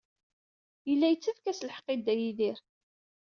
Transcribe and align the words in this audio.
Yella 0.87 1.07
yettakf-as 1.09 1.59
lḥeqq 1.63 1.87
i 1.93 1.95
Dda 1.97 2.13
Yidir. 2.21 2.59